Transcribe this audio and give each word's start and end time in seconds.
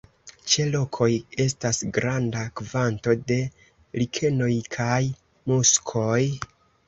Ĉe 0.51 0.63
rokoj 0.75 1.09
estas 1.43 1.81
granda 1.97 2.45
kvanto 2.61 3.13
de 3.31 3.37
likenoj 4.01 4.51
kaj 4.79 4.97
muskoj. 5.53 6.19